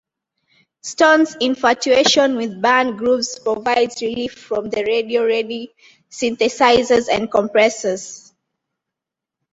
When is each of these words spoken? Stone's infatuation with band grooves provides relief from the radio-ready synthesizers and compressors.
Stone's 0.81 1.35
infatuation 1.39 2.35
with 2.35 2.59
band 2.59 2.97
grooves 2.97 3.37
provides 3.37 4.01
relief 4.01 4.33
from 4.33 4.67
the 4.71 4.83
radio-ready 4.83 5.75
synthesizers 6.09 7.05
and 7.07 7.29
compressors. 7.29 8.33